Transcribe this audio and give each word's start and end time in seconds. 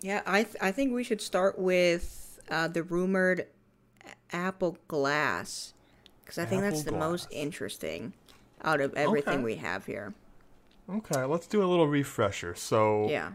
Yeah, 0.00 0.22
I 0.26 0.44
th- 0.44 0.56
I 0.60 0.72
think 0.72 0.92
we 0.94 1.04
should 1.04 1.20
start 1.20 1.58
with 1.58 2.40
uh, 2.50 2.68
the 2.68 2.82
rumored 2.82 3.46
Apple 4.32 4.78
Glass 4.88 5.74
because 6.22 6.38
I 6.38 6.44
think 6.44 6.62
that's 6.62 6.82
the 6.84 6.90
Apple 6.94 7.00
most 7.10 7.28
interesting 7.30 8.12
out 8.62 8.80
of 8.80 8.94
everything 8.94 9.34
Okay. 9.34 9.42
we 9.42 9.56
have 9.56 9.86
here. 9.86 10.14
Okay, 10.88 11.24
let's 11.24 11.46
do 11.46 11.62
a 11.62 11.66
little 11.66 11.86
refresher. 11.86 12.54
So, 12.54 13.08
Yeah. 13.08 13.32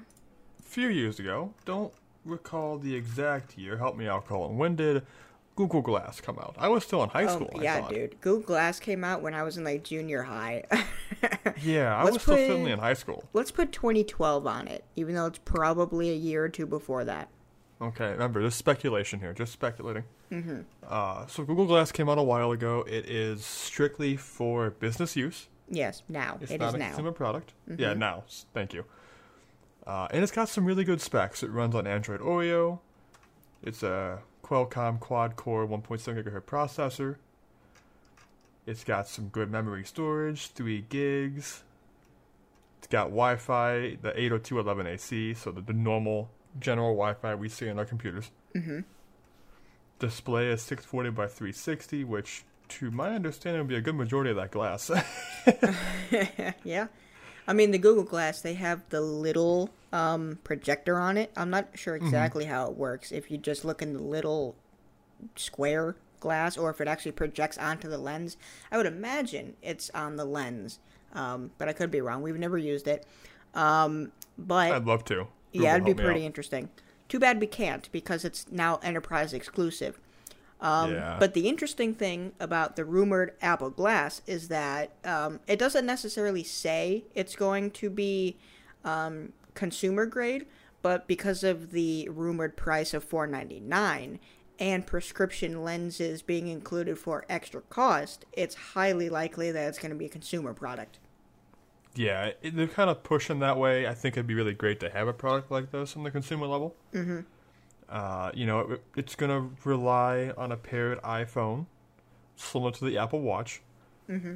a 0.59 0.61
few 0.63 0.87
years 0.89 1.19
ago, 1.19 1.53
don't 1.65 1.93
recall 2.25 2.77
the 2.77 2.95
exact 2.95 3.57
year. 3.57 3.77
Help 3.77 3.95
me 3.95 4.07
out, 4.07 4.25
Colin. 4.27 4.57
When 4.57 4.75
did 4.75 5.05
Google 5.55 5.81
Glass 5.81 6.19
come 6.19 6.37
out? 6.37 6.55
I 6.57 6.67
was 6.67 6.83
still 6.83 7.01
in 7.03 7.09
high 7.09 7.25
Oh, 7.25 7.27
school. 7.35 7.49
I 7.57 7.61
yeah, 7.63 7.87
dude. 7.87 8.19
Google 8.21 8.43
Glass 8.43 8.79
came 8.79 9.03
out 9.03 9.21
when 9.21 9.33
I 9.33 9.43
was 9.43 9.57
in 9.57 9.63
like 9.63 9.83
junior 9.83 10.23
high. 10.23 10.63
Yeah, 11.61 11.95
I 11.95 12.03
Let's 12.03 12.15
was 12.15 12.21
still 12.23 12.35
put- 12.35 12.47
firmly 12.47 12.71
in 12.71 12.79
high 12.79 12.93
school. 12.93 13.23
Let's 13.33 13.49
put 13.51 13.71
2012 13.71 14.45
on 14.45 14.67
it, 14.67 14.83
even 14.95 15.15
though 15.15 15.27
it's 15.27 15.39
probably 15.45 16.09
a 16.11 16.15
year 16.15 16.43
or 16.43 16.49
two 16.49 16.65
before 16.65 17.05
that. 17.05 17.29
Okay, 17.81 18.11
remember, 18.11 18.41
this 18.41 18.53
is 18.53 18.57
speculation 18.57 19.19
here, 19.19 19.33
just 19.33 19.53
speculating. 19.53 20.03
Mm-hmm. 20.31 20.61
Uh, 20.87 21.25
so 21.27 21.43
Google 21.43 21.65
Glass 21.65 21.91
came 21.91 22.09
out 22.09 22.17
a 22.17 22.23
while 22.23 22.51
ago. 22.51 22.83
It 22.87 23.09
is 23.09 23.45
strictly 23.45 24.17
for 24.17 24.71
business 24.71 25.15
use. 25.15 25.47
Yes, 25.69 26.03
now. 26.09 26.37
It's 26.41 26.51
It 26.51 26.59
not 26.59 26.69
is 26.69 26.73
a 26.73 26.77
now. 26.77 26.87
consumer 26.87 27.11
product. 27.11 27.53
Yeah, 27.77 27.93
now. 27.93 28.23
Thank 28.53 28.73
you. 28.73 28.85
Uh, 29.87 30.07
and 30.11 30.23
it's 30.23 30.31
got 30.31 30.49
some 30.49 30.65
really 30.65 30.83
good 30.83 30.99
specs. 31.01 31.41
It 31.43 31.49
runs 31.51 31.75
on 31.75 31.85
Android 31.87 32.19
Oreo. 32.19 32.79
It's 33.63 33.81
a 33.83 34.19
Qualcomm 34.45 34.99
quad-core 34.99 35.67
1.7 35.67 36.23
gigahertz 36.23 36.43
processor. 36.43 37.15
It's 38.67 38.83
got 38.83 39.07
some 39.07 39.29
good 39.29 39.49
memory 39.49 39.83
storage, 39.83 40.47
3 40.49 40.85
gigs. 40.87 41.63
It's 42.77 42.87
got 42.87 43.05
Wi-Fi, 43.05 43.97
the 44.03 44.11
802.11ac, 44.11 45.35
so 45.37 45.51
the, 45.51 45.61
the 45.61 45.73
normal 45.73 46.29
general 46.59 46.93
Wi-Fi 46.93 47.33
we 47.33 47.49
see 47.49 47.67
in 47.67 47.79
our 47.79 47.85
computers. 47.85 48.29
Mm-hmm. 48.55 48.81
Display 49.97 50.49
is 50.49 50.61
640 50.61 51.09
by 51.09 51.25
360, 51.25 52.03
which, 52.03 52.43
to 52.69 52.91
my 52.91 53.15
understanding, 53.15 53.61
would 53.61 53.67
be 53.67 53.75
a 53.75 53.81
good 53.81 53.95
majority 53.95 54.29
of 54.29 54.35
that 54.35 54.51
glass. 54.51 54.91
yeah. 56.63 56.87
I 57.47 57.53
mean, 57.53 57.71
the 57.71 57.77
Google 57.77 58.03
Glass, 58.03 58.41
they 58.41 58.55
have 58.55 58.81
the 58.89 59.01
little 59.01 59.69
um, 59.93 60.39
projector 60.43 60.97
on 60.97 61.17
it. 61.17 61.31
I'm 61.37 61.49
not 61.49 61.67
sure 61.75 61.95
Mm-hmm. 61.95 62.05
exactly 62.05 62.45
how 62.45 62.69
it 62.69 62.75
works. 62.77 63.11
If 63.11 63.29
you 63.29 63.37
just 63.37 63.63
look 63.65 63.81
in 63.81 63.93
the 63.93 64.01
little 64.01 64.55
square 65.35 65.95
glass 66.19 66.57
or 66.57 66.69
if 66.71 66.81
it 66.81 66.87
actually 66.87 67.11
projects 67.11 67.57
onto 67.57 67.87
the 67.87 67.97
lens. 67.97 68.35
I 68.71 68.77
would 68.77 68.85
imagine 68.85 69.55
it's 69.61 69.89
on 69.91 70.15
the 70.15 70.25
lens, 70.25 70.79
um, 71.13 71.51
but 71.57 71.69
I 71.69 71.73
could 71.73 71.91
be 71.91 72.01
wrong. 72.01 72.21
We've 72.21 72.37
never 72.37 72.57
used 72.57 72.87
it. 72.87 73.05
Um, 73.53 74.11
but 74.37 74.71
I'd 74.71 74.85
love 74.85 75.03
to. 75.05 75.27
yeah, 75.51 75.73
it'd 75.75 75.85
be 75.85 75.93
pretty 75.93 76.21
out. 76.21 76.25
interesting. 76.25 76.69
Too 77.07 77.19
bad 77.19 77.39
we 77.39 77.47
can't 77.47 77.87
because 77.91 78.25
it's 78.25 78.47
now 78.51 78.79
enterprise 78.81 79.33
exclusive. 79.33 79.99
Um, 80.61 80.93
Yeah. 80.93 81.17
But 81.19 81.33
the 81.33 81.47
interesting 81.49 81.93
thing 81.93 82.33
about 82.39 82.75
the 82.75 82.85
rumored 82.85 83.33
Apple 83.41 83.69
Glass 83.69 84.21
is 84.25 84.47
that 84.47 84.91
um, 85.03 85.39
it 85.47 85.59
doesn't 85.59 85.85
necessarily 85.85 86.43
say 86.43 87.05
it's 87.13 87.35
going 87.35 87.71
to 87.71 87.89
be 87.89 88.37
um, 88.83 89.33
consumer 89.53 90.05
grade, 90.05 90.45
but 90.81 91.07
because 91.07 91.43
of 91.43 91.71
the 91.71 92.07
rumored 92.11 92.55
price 92.55 92.93
of 92.93 93.03
four 93.03 93.27
ninety 93.27 93.59
nine 93.59 94.19
and 94.57 94.87
prescription 94.87 95.63
lenses 95.63 96.21
being 96.21 96.47
included 96.47 96.97
for 96.97 97.25
extra 97.27 97.61
cost, 97.61 98.25
it's 98.31 98.55
highly 98.55 99.09
likely 99.09 99.51
that 99.51 99.67
it's 99.67 99.77
going 99.79 99.91
to 99.91 99.97
be 99.97 100.05
a 100.05 100.09
consumer 100.09 100.53
product. 100.53 100.99
Yeah, 101.95 102.31
they're 102.41 102.67
kind 102.67 102.89
of 102.89 103.03
pushing 103.03 103.39
that 103.39 103.57
way. 103.57 103.87
I 103.87 103.93
think 103.93 104.15
it'd 104.15 104.27
be 104.27 104.33
really 104.33 104.53
great 104.53 104.79
to 104.81 104.89
have 104.89 105.07
a 105.07 105.13
product 105.13 105.49
like 105.51 105.71
this 105.71 105.95
on 105.95 106.03
the 106.03 106.11
consumer 106.11 106.45
level. 106.45 106.75
Mm-hmm. 106.93 107.21
Uh, 107.89 108.31
you 108.33 108.45
know, 108.45 108.59
it, 108.61 108.83
it's 108.95 109.15
going 109.15 109.29
to 109.29 109.55
rely 109.67 110.31
on 110.37 110.51
a 110.51 110.57
paired 110.57 111.01
iPhone, 111.01 111.67
similar 112.35 112.71
to 112.71 112.85
the 112.85 112.97
Apple 112.97 113.21
Watch, 113.21 113.61
mm-hmm. 114.09 114.35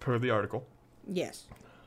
per 0.00 0.18
the 0.18 0.30
article. 0.30 0.66
Yes. 1.06 1.44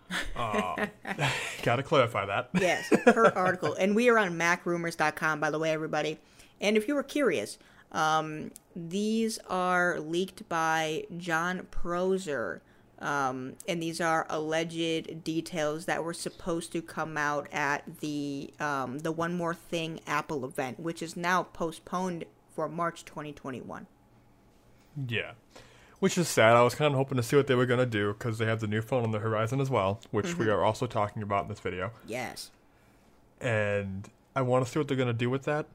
Got 0.35 1.78
to 1.78 1.84
clarify 1.84 2.25
that. 2.25 2.50
Yes, 2.53 2.91
per 3.06 3.25
article. 3.35 3.73
And 3.73 3.95
we 3.95 4.09
are 4.09 4.17
on 4.17 4.38
macrumors.com, 4.38 5.39
by 5.39 5.50
the 5.50 5.59
way, 5.59 5.72
everybody. 5.72 6.19
And 6.62 6.78
if 6.78 6.88
you 6.88 6.95
were 6.95 7.03
curious, 7.03 7.57
um, 7.91 8.51
these 8.75 9.39
are 9.50 10.00
leaked 10.00 10.47
by 10.50 11.06
Jon 11.17 11.67
Prosser. 11.72 12.62
Um, 13.00 13.53
and 13.68 13.81
these 13.81 14.02
are 14.02 14.25
alleged 14.30 15.24
details 15.24 15.85
that 15.85 16.03
were 16.03 16.13
supposed 16.13 16.72
to 16.72 16.81
come 16.81 17.16
out 17.18 17.47
at 17.52 18.00
the 18.00 18.52
um, 18.59 19.00
the 19.00 19.12
One 19.12 19.35
More 19.35 19.53
Thing 19.53 20.00
Apple 20.08 20.44
event, 20.46 20.80
which 20.80 21.02
is 21.03 21.16
now 21.16 21.44
postponed 21.44 22.25
for 22.56 22.68
March 22.68 23.06
2021. 23.06 23.86
Yeah. 25.07 25.34
Which 26.00 26.18
is 26.18 26.28
sad. 26.28 26.56
I 26.56 26.63
was 26.63 26.74
kind 26.75 26.91
of 26.94 26.97
hoping 26.97 27.18
to 27.18 27.24
see 27.24 27.36
what 27.36 27.47
they 27.47 27.56
were 27.56 27.66
going 27.68 27.80
to 27.80 27.86
do 27.86 28.13
because 28.13 28.38
they 28.40 28.46
have 28.46 28.59
the 28.62 28.68
new 28.68 28.81
phone 28.81 29.03
on 29.03 29.12
the 29.12 29.19
horizon 29.19 29.59
as 29.62 29.69
well, 29.69 30.00
which 30.12 30.36
we 30.38 30.47
are 30.50 30.63
also 30.63 30.86
talking 30.88 31.22
about 31.24 31.44
in 31.44 31.50
this 31.50 31.59
video. 31.59 31.91
Yes. 32.07 32.52
and 33.41 34.09
I 34.36 34.41
want 34.41 34.66
to 34.66 34.72
see 34.72 34.78
what 34.80 34.88
they're 34.88 34.97
going 34.97 35.07
to 35.07 35.13
do 35.13 35.30
with 35.30 35.44
that. 35.44 35.66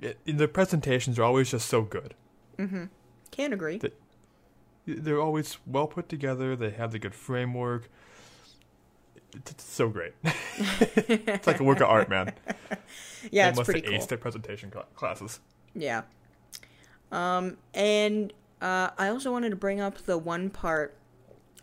It, 0.00 0.18
the 0.26 0.48
presentations 0.48 1.18
are 1.18 1.22
always 1.24 1.50
just 1.50 1.68
so 1.68 1.82
good. 1.82 2.14
Mm-hmm. 2.58 2.84
Can't 3.30 3.52
agree. 3.54 3.78
The- 3.78 3.92
They're 4.86 5.20
always 5.20 5.58
well 5.66 5.86
put 5.86 6.08
together. 6.08 6.56
They 6.56 6.70
have 6.70 6.92
the 6.92 6.98
good 6.98 7.14
framework. 7.14 7.88
It's, 9.34 9.64
so 9.64 9.88
great. 9.88 10.12
it's 10.24 11.46
like 11.46 11.60
a 11.60 11.64
work 11.64 11.80
of 11.80 11.88
art, 11.88 12.10
man. 12.10 12.34
yeah, 13.30 13.44
they 13.44 13.48
it's 13.50 13.56
must 13.58 13.70
pretty 13.70 13.80
have 13.80 13.90
cool. 13.90 13.98
aced 13.98 14.08
their 14.08 14.18
presentation 14.18 14.70
cla- 14.70 14.84
classes. 14.94 15.40
Yeah. 15.74 16.02
Um, 17.10 17.56
and 17.72 18.32
uh, 18.60 18.90
I 18.98 19.08
also 19.08 19.32
wanted 19.32 19.50
to 19.50 19.56
bring 19.56 19.80
up 19.80 19.98
the 20.04 20.18
one 20.18 20.50
part 20.50 20.96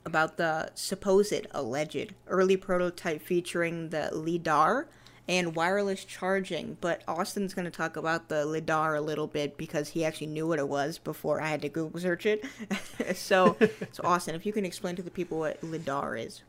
about 0.06 0.38
the 0.38 0.72
supposed 0.74 1.46
alleged 1.52 2.14
early 2.28 2.58
prototype 2.58 3.22
featuring 3.22 3.90
the 3.90 4.10
LIDAR 4.12 4.88
and 5.30 5.56
wireless 5.56 6.04
charging. 6.04 6.76
But 6.82 7.04
Austin's 7.08 7.54
going 7.54 7.66
to 7.66 7.72
talk 7.72 7.96
about 7.96 8.30
the 8.30 8.48
LIDAR 8.48 8.96
a 8.96 9.02
little 9.02 9.28
bit 9.28 9.58
because 9.58 9.90
he 9.90 10.04
actually 10.04 10.28
knew 10.28 10.48
what 10.48 10.58
it 10.58 10.68
was 10.68 10.98
before 10.98 11.40
I 11.40 11.50
had 11.50 11.62
to 11.62 11.70
Google 11.70 12.02
search 12.02 12.26
it. 12.26 12.44
so, 13.16 13.56
so 13.92 14.04
Austin, 14.04 14.34
if 14.34 14.46
you 14.46 14.52
can 14.52 14.66
explain 14.66 14.96
to 14.96 15.04
the 15.04 15.12
people 15.12 15.38
what 15.38 15.64
LIDAR 15.64 16.18
is. 16.18 16.42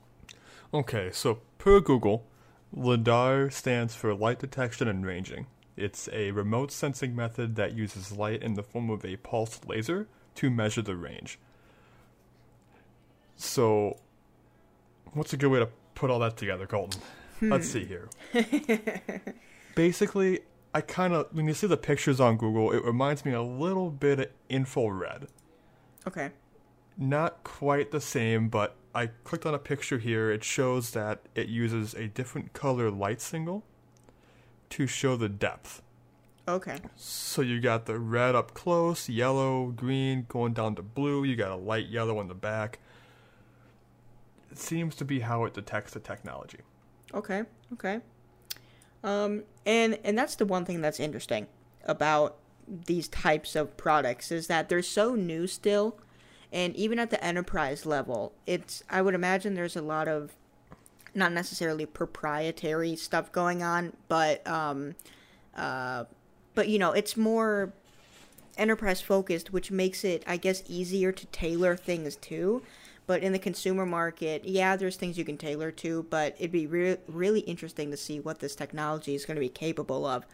Okay, 0.73 1.11
so 1.13 1.41
per 1.59 1.81
Google, 1.81 2.25
LIDAR 2.73 3.51
stands 3.51 3.95
for 3.95 4.15
light 4.15 4.39
detection 4.39 4.89
and 4.89 5.05
ranging. 5.05 5.47
It's 5.77 6.09
a 6.13 6.31
remote 6.31 6.73
sensing 6.73 7.15
method 7.15 7.57
that 7.57 7.75
uses 7.75 8.13
light 8.13 8.43
in 8.43 8.55
the 8.55 8.63
form 8.63 8.89
of 8.89 9.05
a 9.05 9.17
pulsed 9.17 9.69
laser 9.69 10.09
to 10.37 10.51
measure 10.51 10.83
the 10.83 10.97
range. 10.97 11.39
So, 13.37 13.99
what's 15.13 15.35
a 15.35 15.37
good 15.37 15.51
way 15.51 15.59
to 15.59 15.69
put 15.95 16.11
all 16.11 16.19
that 16.21 16.39
together, 16.39 16.67
Colton? 16.67 17.01
Let's 17.41 17.73
hmm. 17.73 17.79
see 17.79 17.85
here. 17.85 18.09
Basically, 19.75 20.41
I 20.75 20.81
kind 20.81 21.15
of, 21.15 21.27
when 21.33 21.47
you 21.47 21.55
see 21.55 21.67
the 21.67 21.77
pictures 21.77 22.21
on 22.21 22.37
Google, 22.37 22.73
it 22.73 22.85
reminds 22.85 23.25
me 23.25 23.33
a 23.33 23.43
little 23.43 23.91
bit 23.91 24.21
of 24.21 24.29
infrared 24.49 25.29
Okay. 26.07 26.31
not 26.97 27.43
quite 27.45 27.91
the 27.91 28.01
same, 28.01 28.49
but 28.49 28.77
I 28.95 29.09
clicked 29.25 29.47
on 29.47 29.55
a 29.55 29.59
picture 29.59 29.99
here. 29.99 30.31
It 30.31 30.45
shows 30.45 30.93
that 30.93 31.21
it 31.35 31.49
uses 31.49 31.95
a 31.95 32.09
different 32.09 32.53
color 32.53 32.91
light 32.91 33.21
signal 33.21 33.65
to 34.71 34.87
show 34.87 35.17
the 35.17 35.29
depth. 35.29 35.83
Okay. 36.49 36.79
So 36.97 37.43
you 37.43 37.61
got 37.61 37.87
the 37.87 37.99
red 37.99 38.35
up 38.35 38.55
close, 38.55 39.09
yellow, 39.09 39.67
green, 39.69 40.27
going 40.29 40.53
down 40.53 40.75
to 40.77 40.83
blue. 40.83 41.25
You 41.25 41.37
got 41.37 41.51
a 41.51 41.57
light 41.57 41.89
yellow 41.89 42.21
in 42.21 42.29
the 42.29 42.35
back. 42.35 42.81
It 44.51 44.59
seems 44.59 44.97
to 44.97 45.05
be 45.05 45.21
how 45.21 45.45
it 45.45 45.55
detects 45.55 45.93
the 45.93 46.01
technology. 46.01 46.59
Okay, 47.15 47.43
okay. 47.73 48.01
Um, 49.03 49.45
and 49.65 49.99
and 50.05 50.17
that's 50.19 50.37
the 50.37 50.45
one 50.45 50.65
thing 50.65 50.81
that's 50.81 51.01
interesting 51.01 51.47
about 51.85 52.37
these 52.69 53.09
types 53.09 53.57
of 53.57 53.77
products 53.77 54.31
is 54.31 54.47
that 54.47 54.69
they're 54.69 54.83
so 54.83 55.15
new 55.15 55.47
still, 55.47 55.97
and 56.53 56.77
even 56.77 56.99
at 56.99 57.11
the 57.11 57.23
enterprise 57.25 57.87
level, 57.87 58.33
it's 58.47 58.85
I 58.91 59.03
would 59.03 59.15
imagine 59.15 59.55
there's 59.55 59.77
a 59.77 59.83
lot 59.83 60.07
of 60.09 60.33
not 61.15 61.33
necessarily 61.33 61.87
proprietary 61.87 62.95
stuff 62.97 63.33
going 63.33 63.63
on, 63.63 63.95
but 64.09 64.47
um, 64.47 64.95
uh, 65.57 66.05
but 66.55 66.69
you 66.69 66.79
know 66.79 66.93
it's 66.93 67.17
more 67.17 67.73
enterprise 68.57 69.01
focused, 69.01 69.53
which 69.53 69.71
makes 69.71 70.05
it, 70.05 70.23
I 70.27 70.37
guess, 70.37 70.63
easier 70.69 71.13
to 71.13 71.27
tailor 71.27 71.77
things 71.77 72.17
to. 72.17 72.63
But 73.11 73.25
in 73.25 73.33
the 73.33 73.41
consumer 73.41 73.85
market, 73.85 74.45
yeah, 74.45 74.77
there's 74.77 74.95
things 74.95 75.19
you 75.19 75.25
can 75.25 75.37
tailor 75.37 75.73
to, 75.73 76.07
but 76.11 76.37
it'd 76.39 76.53
be 76.53 76.69
re- 76.69 76.97
really 77.09 77.41
interesting 77.41 77.91
to 77.91 77.97
see 77.97 78.21
what 78.21 78.39
this 78.39 78.55
technology 78.55 79.17
is 79.17 79.25
going 79.25 79.35
to 79.35 79.41
be 79.41 79.49
capable 79.49 80.07
of. 80.07 80.25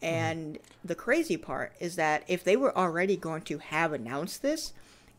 And 0.00 0.60
the 0.84 0.94
crazy 0.94 1.36
part 1.36 1.72
is 1.80 1.96
that 1.96 2.22
if 2.28 2.44
they 2.44 2.56
were 2.56 2.78
already 2.78 3.16
going 3.16 3.42
to 3.42 3.58
have 3.58 3.92
announced 3.92 4.42
this, 4.42 4.74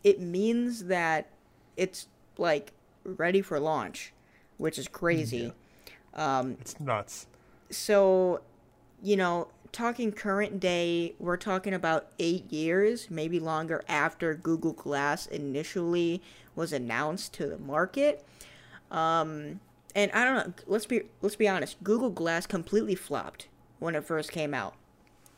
it 0.06 0.22
means 0.22 0.86
that 0.86 1.28
it's 1.76 2.08
like 2.38 2.72
ready 3.04 3.42
for 3.42 3.60
launch, 3.60 4.14
which 4.58 4.80
is 4.80 4.88
crazy. 4.88 5.52
Um, 6.14 6.56
It's 6.62 6.80
nuts. 6.80 7.28
so, 7.72 8.40
you 9.04 9.18
know, 9.18 9.50
talking 9.76 10.12
current 10.14 10.60
day, 10.60 11.14
we're 11.20 11.38
talking 11.38 11.74
about 11.74 12.08
eight 12.18 12.52
years, 12.52 13.12
maybe 13.12 13.40
longer 13.40 13.84
after 13.90 14.34
Google 14.34 14.72
Glass 14.72 15.28
initially 15.28 16.22
was 16.56 16.72
announced 16.72 17.34
to 17.34 17.46
the 17.46 17.58
market. 17.58 18.26
Um, 18.90 19.60
and 19.94 20.12
I 20.14 20.24
don't 20.24 20.36
know. 20.48 20.54
Let's 20.66 20.86
be 20.86 21.04
let's 21.22 21.36
be 21.36 21.48
honest. 21.48 21.84
Google 21.84 22.10
Glass 22.10 22.48
completely 22.48 22.96
flopped 22.96 23.48
when 23.80 23.96
it 23.96 24.06
first 24.06 24.32
came 24.32 24.54
out. 24.54 24.76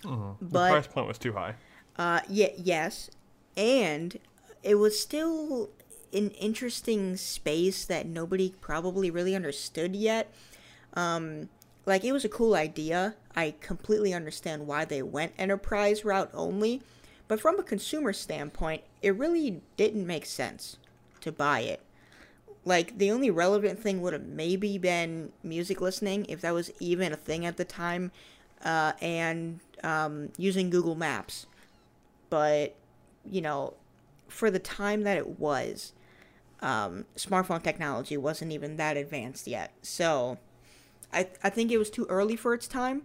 the 0.03 0.35
But 0.39 0.69
price 0.69 0.87
point 0.87 1.07
was 1.07 1.17
too 1.17 1.33
high. 1.33 1.55
uh, 1.97 2.21
yeah, 2.29 2.49
yes, 2.55 3.09
and 3.55 4.19
it 4.61 4.75
was 4.75 4.99
still 4.99 5.71
an 6.13 6.29
interesting 6.31 7.17
space 7.17 7.85
that 7.85 8.05
nobody 8.05 8.53
probably 8.61 9.09
really 9.09 9.35
understood 9.35 9.95
yet. 9.95 10.31
Um, 10.93 11.49
like 11.87 12.03
it 12.03 12.11
was 12.11 12.23
a 12.23 12.29
cool 12.29 12.53
idea. 12.53 13.15
I 13.35 13.55
completely 13.61 14.13
understand 14.13 14.67
why 14.67 14.85
they 14.85 15.01
went 15.01 15.33
enterprise 15.39 16.05
route 16.05 16.29
only, 16.33 16.83
but 17.27 17.41
from 17.41 17.59
a 17.59 17.63
consumer 17.63 18.13
standpoint, 18.13 18.83
it 19.01 19.15
really 19.15 19.61
didn't 19.75 20.05
make 20.05 20.27
sense 20.27 20.77
to 21.21 21.31
buy 21.31 21.61
it. 21.61 21.81
Like 22.65 22.99
the 22.99 23.09
only 23.09 23.31
relevant 23.31 23.79
thing 23.79 24.01
would 24.01 24.13
have 24.13 24.27
maybe 24.27 24.77
been 24.77 25.31
music 25.41 25.81
listening, 25.81 26.25
if 26.29 26.41
that 26.41 26.53
was 26.53 26.69
even 26.79 27.11
a 27.11 27.17
thing 27.17 27.45
at 27.45 27.57
the 27.57 27.65
time, 27.65 28.11
uh, 28.63 28.93
and 29.01 29.59
um, 29.83 30.29
using 30.37 30.69
Google 30.69 30.95
Maps 30.95 31.47
but 32.29 32.75
you 33.29 33.41
know 33.41 33.73
for 34.27 34.51
the 34.51 34.59
time 34.59 35.03
that 35.03 35.17
it 35.17 35.39
was 35.39 35.93
um, 36.61 37.05
smartphone 37.15 37.61
technology 37.61 38.17
wasn't 38.17 38.51
even 38.51 38.77
that 38.77 38.97
advanced 38.97 39.47
yet 39.47 39.71
so 39.81 40.37
I, 41.13 41.27
I 41.43 41.49
think 41.49 41.71
it 41.71 41.77
was 41.77 41.89
too 41.89 42.05
early 42.09 42.35
for 42.35 42.53
its 42.53 42.67
time 42.67 43.03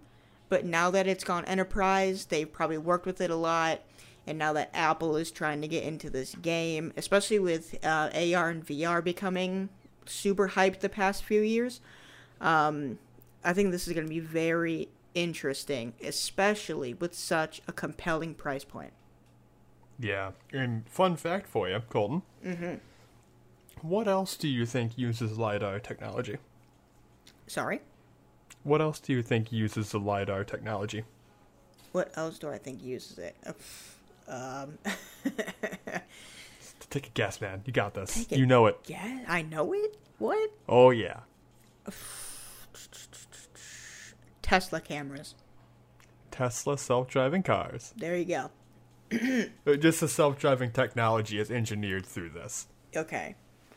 but 0.48 0.64
now 0.64 0.90
that 0.90 1.06
it's 1.06 1.24
gone 1.24 1.44
enterprise 1.44 2.26
they've 2.26 2.50
probably 2.50 2.78
worked 2.78 3.06
with 3.06 3.20
it 3.20 3.30
a 3.30 3.36
lot 3.36 3.80
and 4.26 4.38
now 4.38 4.52
that 4.52 4.70
apple 4.74 5.16
is 5.16 5.30
trying 5.30 5.60
to 5.60 5.68
get 5.68 5.84
into 5.84 6.10
this 6.10 6.34
game 6.36 6.92
especially 6.96 7.38
with 7.38 7.74
uh, 7.84 8.10
ar 8.14 8.50
and 8.50 8.66
vr 8.66 9.02
becoming 9.02 9.68
super 10.06 10.50
hyped 10.50 10.80
the 10.80 10.88
past 10.88 11.22
few 11.22 11.40
years 11.40 11.80
um, 12.40 12.98
i 13.44 13.52
think 13.52 13.70
this 13.70 13.86
is 13.86 13.94
going 13.94 14.06
to 14.06 14.12
be 14.12 14.20
very 14.20 14.88
interesting 15.14 15.92
especially 16.02 16.94
with 16.94 17.14
such 17.14 17.60
a 17.68 17.72
compelling 17.72 18.34
price 18.34 18.64
point 18.64 18.92
Yeah. 20.02 20.32
And 20.52 20.88
fun 20.88 21.16
fact 21.16 21.46
for 21.46 21.68
you, 21.68 21.80
Colton. 21.88 22.22
Mm-hmm. 22.44 22.74
What 23.86 24.08
else 24.08 24.36
do 24.36 24.48
you 24.48 24.66
think 24.66 24.98
uses 24.98 25.38
LiDAR 25.38 25.78
technology? 25.80 26.38
sorry 27.46 27.80
What 28.64 28.80
else 28.80 29.00
do 29.00 29.12
you 29.12 29.22
think 29.22 29.52
uses 29.52 29.90
the 29.90 29.98
LiDAR 29.98 30.44
technology? 30.44 31.04
What 31.92 32.16
else 32.16 32.38
do 32.38 32.48
I 32.48 32.58
think 32.58 32.82
uses 32.82 33.18
it? 33.18 33.36
Um, 34.28 34.78
Take 36.90 37.06
a 37.08 37.10
guess, 37.10 37.40
man. 37.40 37.62
You 37.64 37.72
got 37.72 37.94
this. 37.94 38.30
You 38.30 38.46
know 38.46 38.66
it. 38.66 38.78
yeah, 38.86 39.24
I 39.26 39.42
know 39.42 39.72
it. 39.72 39.96
What? 40.18 40.50
Oh, 40.68 40.90
yeah. 40.90 41.20
Tesla 44.42 44.80
cameras. 44.80 45.34
Tesla 46.30 46.78
self 46.78 47.08
driving 47.08 47.42
cars. 47.42 47.92
There 47.96 48.16
you 48.16 48.24
go. 48.24 48.50
Uh, 49.66 49.74
Just 49.76 50.00
the 50.00 50.08
self 50.08 50.38
driving 50.38 50.70
technology 50.70 51.38
is 51.38 51.50
engineered 51.50 52.06
through 52.06 52.30
this. 52.30 52.66
Okay. 52.96 53.34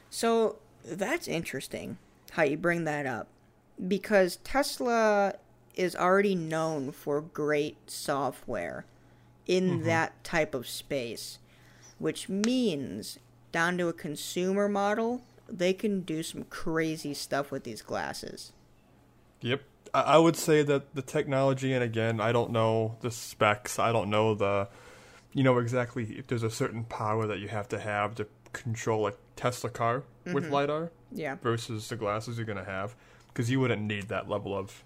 So 0.10 0.58
that's 0.86 1.28
interesting 1.28 1.98
how 2.32 2.44
you 2.44 2.56
bring 2.58 2.86
that 2.86 3.06
up 3.06 3.28
because 3.88 4.38
Tesla 4.38 5.36
is 5.75 5.95
already 5.95 6.36
known 6.36 6.92
for 6.92 7.22
great 7.22 7.77
software 7.89 8.86
in 9.45 9.69
mm-hmm. 9.69 9.86
that 9.86 10.24
type 10.24 10.56
of 10.56 10.68
space, 10.68 11.39
which 12.00 12.30
means 12.30 13.19
down 13.51 13.77
to 13.77 13.88
a 13.88 13.94
consumer 13.94 14.68
model, 14.68 15.22
they 15.48 15.74
can 15.74 16.01
do 16.01 16.24
some 16.24 16.44
crazy 16.45 17.13
stuff 17.13 17.51
with 17.51 17.63
these 17.63 17.81
glasses. 17.81 18.54
Yep. 19.42 19.62
I, 19.94 20.18
would 20.18 20.36
say 20.36 20.62
that 20.63 20.94
the 20.94 21.01
technology, 21.01 21.72
and 21.72 21.81
again, 21.81 22.19
I 22.19 22.33
don't 22.33 22.51
know 22.51 22.98
the 23.00 23.12
specs, 23.12 23.80
I 23.80 23.94
don't 23.94 24.10
know 24.10 24.36
the, 24.36 24.68
you 25.31 25.42
know, 25.44 25.57
exactly 25.57 26.18
if 26.18 26.27
there's 26.27 26.44
a 26.44 26.50
certain 26.50 26.83
power 26.83 27.27
that 27.27 27.39
you 27.39 27.48
have 27.48 27.69
to 27.69 27.80
have 27.80 28.16
to 28.16 28.27
control 28.51 29.07
a 29.07 29.13
Tesla 29.38 29.69
car 29.69 30.04
with 30.25 30.45
mm-hmm. 30.45 30.54
LiDAR 30.54 30.92
Yeah. 31.13 31.36
versus 31.42 31.88
the 31.88 31.95
glasses 31.95 32.38
you're 32.38 32.45
going 32.45 32.57
to 32.57 32.66
have, 32.66 32.95
because 33.36 33.52
you 33.52 33.60
wouldn't 33.60 33.82
need 33.82 34.08
that 34.08 34.30
level 34.30 34.58
of 34.58 34.86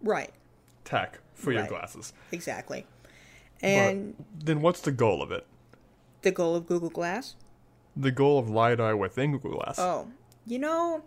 Right. 0.00 0.32
tech 0.84 1.20
for 1.34 1.52
your 1.52 1.66
glasses. 1.66 2.14
Exactly. 2.32 2.86
And 3.62 4.16
but 4.16 4.46
then 4.46 4.62
what's 4.62 4.80
the 4.80 4.90
goal 4.92 5.22
of 5.22 5.30
it? 5.30 5.46
the 6.22 6.30
goal 6.32 6.56
of 6.56 6.66
Google 6.66 6.88
Glass? 6.88 7.36
The 7.94 8.10
goal 8.10 8.38
of 8.38 8.48
LiDAR 8.48 8.96
within 8.96 9.32
Google 9.32 9.52
Glass. 9.60 9.78
Oh, 9.78 10.08
you 10.46 10.58
know, 10.58 11.02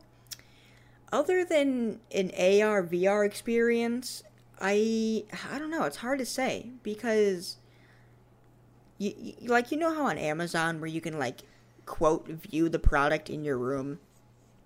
other 1.11 1.43
than 1.43 1.99
an 2.13 2.29
AR 2.37 2.83
VR 2.83 3.25
experience, 3.25 4.21
I 4.61 5.23
I 5.51 5.57
don't 5.57 5.71
know. 5.71 5.85
It's 5.85 5.97
hard 5.97 6.19
to 6.19 6.25
say 6.25 6.69
because 6.83 7.57
you, 8.99 9.13
you 9.17 9.49
like 9.49 9.71
you 9.71 9.77
know 9.77 9.93
how 9.93 10.05
on 10.05 10.19
Amazon 10.19 10.79
where 10.79 10.89
you 10.89 11.01
can 11.01 11.17
like 11.17 11.41
quote 11.87 12.27
view 12.27 12.69
the 12.69 12.79
product 12.79 13.29
in 13.29 13.43
your 13.43 13.57
room. 13.57 13.99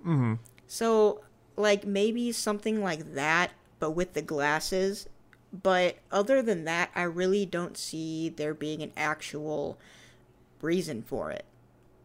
hmm 0.03 0.33
So 0.67 1.21
like 1.61 1.85
maybe 1.85 2.31
something 2.31 2.81
like 2.81 3.13
that, 3.13 3.51
but 3.79 3.91
with 3.91 4.13
the 4.13 4.21
glasses. 4.21 5.07
But 5.53 5.97
other 6.11 6.41
than 6.41 6.65
that, 6.65 6.91
I 6.95 7.03
really 7.03 7.45
don't 7.45 7.77
see 7.77 8.29
there 8.29 8.53
being 8.53 8.81
an 8.81 8.93
actual 8.95 9.77
reason 10.61 11.01
for 11.01 11.31
it. 11.31 11.45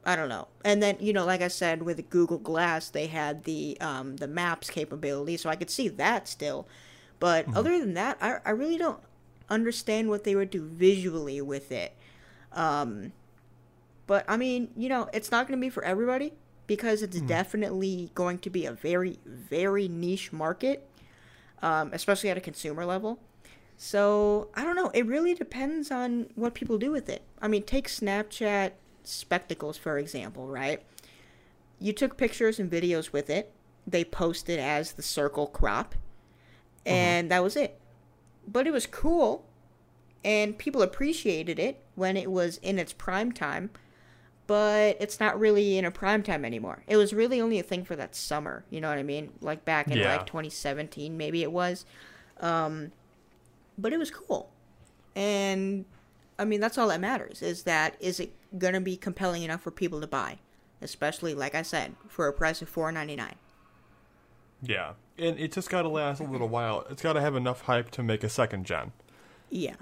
I 0.04 0.14
don't 0.14 0.28
know. 0.28 0.48
And 0.64 0.82
then 0.82 0.96
you 1.00 1.12
know, 1.12 1.24
like 1.24 1.42
I 1.42 1.48
said, 1.48 1.82
with 1.82 2.08
Google 2.10 2.38
Glass, 2.38 2.90
they 2.90 3.06
had 3.08 3.44
the 3.44 3.76
um, 3.80 4.16
the 4.16 4.28
Maps 4.28 4.70
capability, 4.70 5.36
so 5.36 5.50
I 5.50 5.56
could 5.56 5.70
see 5.70 5.88
that 5.88 6.28
still. 6.28 6.66
But 7.18 7.46
other 7.54 7.78
than 7.78 7.94
that, 7.94 8.18
I 8.20 8.38
I 8.44 8.50
really 8.50 8.78
don't 8.78 9.00
understand 9.48 10.08
what 10.08 10.24
they 10.24 10.36
would 10.36 10.50
do 10.50 10.62
visually 10.62 11.40
with 11.40 11.72
it. 11.72 11.94
Um, 12.52 13.12
but 14.06 14.24
I 14.28 14.36
mean, 14.36 14.68
you 14.76 14.88
know, 14.88 15.08
it's 15.12 15.30
not 15.30 15.46
going 15.46 15.58
to 15.58 15.64
be 15.64 15.70
for 15.70 15.84
everybody 15.84 16.32
because 16.66 17.02
it's 17.02 17.20
definitely 17.20 18.10
going 18.14 18.38
to 18.38 18.50
be 18.50 18.66
a 18.66 18.72
very, 18.72 19.18
very 19.24 19.88
niche 19.88 20.32
market, 20.32 20.88
um, 21.62 21.90
especially 21.92 22.30
at 22.30 22.36
a 22.36 22.40
consumer 22.40 22.84
level. 22.84 23.20
So 23.76 24.48
I 24.54 24.64
don't 24.64 24.76
know. 24.76 24.90
It 24.94 25.06
really 25.06 25.34
depends 25.34 25.90
on 25.90 26.28
what 26.34 26.54
people 26.54 26.78
do 26.78 26.90
with 26.90 27.08
it. 27.08 27.22
I 27.40 27.48
mean, 27.48 27.62
take 27.62 27.88
Snapchat 27.88 28.72
spectacles 29.04 29.76
for 29.76 29.98
example, 29.98 30.48
right? 30.48 30.82
You 31.78 31.92
took 31.92 32.16
pictures 32.16 32.58
and 32.58 32.70
videos 32.70 33.12
with 33.12 33.30
it. 33.30 33.52
They 33.86 34.04
posted 34.04 34.58
as 34.58 34.92
the 34.92 35.02
circle 35.02 35.46
crop, 35.46 35.94
and 36.84 37.30
that 37.30 37.42
was 37.42 37.54
it. 37.54 37.78
But 38.48 38.66
it 38.66 38.72
was 38.72 38.86
cool, 38.86 39.44
and 40.24 40.58
people 40.58 40.82
appreciated 40.82 41.58
it 41.58 41.84
when 41.94 42.16
it 42.16 42.30
was 42.30 42.56
in 42.58 42.78
its 42.78 42.92
prime 42.92 43.30
time 43.30 43.70
but 44.46 44.96
it's 45.00 45.18
not 45.20 45.38
really 45.38 45.76
in 45.78 45.84
a 45.84 45.90
prime 45.90 46.22
time 46.22 46.44
anymore. 46.44 46.82
It 46.86 46.96
was 46.96 47.12
really 47.12 47.40
only 47.40 47.58
a 47.58 47.62
thing 47.62 47.84
for 47.84 47.96
that 47.96 48.14
summer. 48.14 48.64
You 48.70 48.80
know 48.80 48.88
what 48.88 48.98
I 48.98 49.02
mean? 49.02 49.32
Like 49.40 49.64
back 49.64 49.88
in 49.88 49.98
Yeah. 49.98 50.16
like 50.16 50.26
2017, 50.26 51.16
maybe 51.16 51.42
it 51.42 51.50
was. 51.52 51.84
Um, 52.40 52.92
but 53.78 53.92
it 53.92 53.98
was 53.98 54.10
cool, 54.10 54.50
and 55.14 55.84
I 56.38 56.44
mean 56.44 56.60
that's 56.60 56.78
all 56.78 56.88
that 56.88 57.00
matters. 57.00 57.42
Is 57.42 57.62
that 57.64 57.96
is 58.00 58.20
it 58.20 58.32
gonna 58.58 58.80
be 58.80 58.96
compelling 58.96 59.42
enough 59.42 59.62
for 59.62 59.70
people 59.70 60.00
to 60.00 60.06
buy, 60.06 60.38
especially 60.82 61.34
like 61.34 61.54
I 61.54 61.62
said, 61.62 61.94
for 62.08 62.26
a 62.28 62.32
price 62.32 62.60
of 62.62 62.68
four 62.68 62.90
ninety 62.92 63.16
nine. 63.16 63.34
Yeah. 64.62 64.92
And 65.18 65.38
it 65.38 65.52
just 65.52 65.70
got 65.70 65.82
to 65.82 65.88
last 65.88 66.20
a 66.20 66.24
little 66.24 66.48
while. 66.48 66.86
It's 66.90 67.00
got 67.02 67.14
to 67.14 67.20
have 67.22 67.36
enough 67.36 67.62
hype 67.62 67.90
to 67.92 68.02
make 68.02 68.22
a 68.24 68.28
second 68.28 68.64
gen. 68.66 68.92
Yeah. 69.50 69.76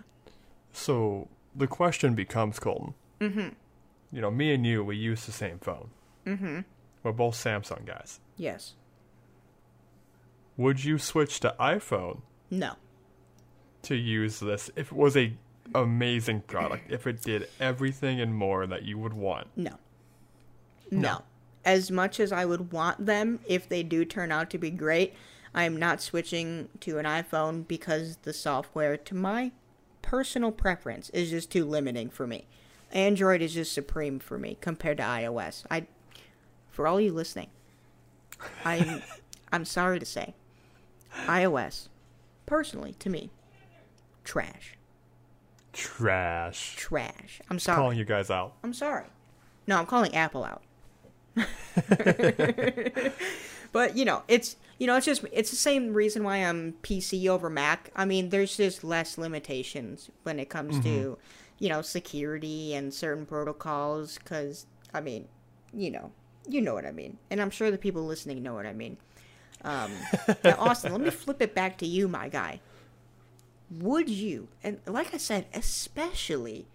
So 0.73 1.29
the 1.55 1.67
question 1.67 2.15
becomes, 2.15 2.59
Colton. 2.61 2.95
Mm-hmm. 3.21 3.49
You 4.15 4.21
know, 4.21 4.31
me 4.31 4.55
and 4.55 4.65
you, 4.65 4.85
we 4.85 4.97
use 4.97 5.27
the 5.27 5.33
same 5.33 5.59
phone. 5.59 5.91
Mm-hmm. 6.25 6.61
We're 7.03 7.13
both 7.13 7.35
Samsung 7.35 7.85
guys. 7.85 8.21
Yes. 8.37 8.75
Would 10.57 10.85
you 10.85 10.99
switch 10.99 11.41
to 11.41 11.55
iPhone 11.59 12.21
No. 12.49 12.75
to 13.83 13.97
use 13.97 14.39
this 14.39 14.71
if 14.77 14.93
it 14.93 14.97
was 14.97 15.17
a 15.17 15.37
amazing 15.75 16.43
product? 16.43 16.93
if 16.93 17.09
it 17.09 17.23
did 17.23 17.49
everything 17.59 18.21
and 18.21 18.33
more 18.37 18.69
that 18.69 18.85
you 18.85 18.99
would 18.99 19.15
want? 19.15 19.49
No. 19.57 19.79
No. 20.93 21.23
As 21.65 21.91
much 21.91 22.21
as 22.21 22.31
I 22.31 22.45
would 22.45 22.71
want 22.73 23.05
them, 23.05 23.41
if 23.49 23.69
they 23.69 23.83
do 23.83 24.05
turn 24.05 24.31
out 24.31 24.49
to 24.51 24.59
be 24.59 24.71
great, 24.71 25.15
I 25.53 25.65
am 25.65 25.77
not 25.77 26.01
switching 26.01 26.69
to 26.81 26.99
an 26.99 27.05
iPhone 27.05 27.67
because 27.67 28.19
the 28.19 28.33
software, 28.33 28.97
to 28.97 29.15
my 29.17 29.51
personal 30.03 30.53
preference, 30.53 31.11
is 31.11 31.31
just 31.31 31.51
too 31.51 31.65
limiting 31.65 32.11
for 32.11 32.29
me. 32.29 32.47
Android 32.95 33.43
is 33.43 33.53
just 33.53 33.73
supreme 33.73 34.19
for 34.19 34.39
me 34.39 34.57
compared 34.61 34.97
to 34.99 35.03
iOS. 35.03 35.65
I, 35.71 35.87
for 36.71 36.87
all 36.87 37.01
you 37.01 37.13
listening, 37.13 37.49
I'm, 38.65 39.03
I'm 39.53 39.65
sorry 39.65 39.99
to 39.99 40.07
say, 40.07 40.35
iOS 41.27 41.89
personally, 42.47 42.95
to 43.01 43.11
me, 43.11 43.31
trash. 44.23 44.77
Trash. 45.73 46.77
Trash. 46.77 47.41
I'm 47.51 47.59
sorry. 47.59 47.77
Calling 47.77 47.99
you 47.99 48.05
guys 48.05 48.31
out. 48.31 48.55
I'm 48.63 48.73
sorry. 48.73 49.07
No, 49.67 49.77
I'm 49.79 49.87
calling 49.87 50.15
Apple 50.15 50.45
out. 50.45 50.63
but 53.73 53.97
you 53.97 54.05
know, 54.05 54.23
it's 54.29 54.55
you 54.79 54.87
know, 54.87 54.97
it's 54.97 55.07
just 55.07 55.25
it's 55.33 55.51
the 55.51 55.57
same 55.57 55.93
reason 55.93 56.23
why 56.23 56.37
I'm 56.37 56.75
PC 56.83 57.29
over 57.29 57.51
Mac. 57.51 57.91
I 57.97 58.05
mean, 58.05 58.29
there's 58.29 58.57
just 58.57 58.85
less 58.85 59.19
limitations 59.19 60.11
when 60.23 60.39
it 60.39 60.49
comes 60.49 60.79
to 60.85 60.89
mm-hmm. 60.89 61.21
You 61.59 61.69
know 61.69 61.83
security 61.83 62.75
and 62.75 62.93
certain 62.93 63.27
protocols. 63.27 64.19
Because 64.19 64.67
I 64.93 65.01
mean, 65.01 65.29
you 65.73 65.91
know, 65.91 66.13
you 66.49 66.61
know 66.61 66.75
what 66.75 66.87
I 66.87 66.93
mean, 66.93 67.19
and 67.31 67.41
I'm 67.41 67.51
sure 67.51 67.71
the 67.71 67.79
people 67.79 68.05
listening 68.05 68.43
know 68.43 68.55
what 68.55 68.67
I 68.67 68.73
mean. 68.73 68.97
Um, 69.63 69.93
now, 70.45 70.57
Austin, 70.59 70.93
let 70.93 71.01
me 71.01 71.11
flip 71.11 71.41
it 71.41 71.55
back 71.55 71.79
to 71.79 71.87
you, 71.87 72.09
my 72.09 72.29
guy. 72.29 72.61
Would 73.71 74.09
you, 74.09 74.49
and 74.63 74.79
like 74.87 75.15
I 75.15 75.17
said, 75.17 75.47
especially 75.55 76.67